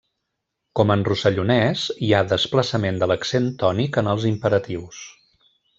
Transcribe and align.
Com 0.79 0.93
en 0.93 1.03
rossellonès 1.09 1.83
hi 2.07 2.09
ha 2.13 2.23
desplaçament 2.33 2.99
de 3.03 3.13
l'accent 3.13 3.53
tònic 3.65 4.01
en 4.03 4.13
els 4.15 4.31
imperatius. 4.35 5.07